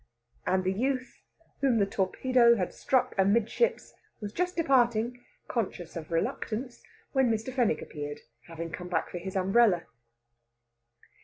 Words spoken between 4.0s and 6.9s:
was just departing, conscious of reluctance,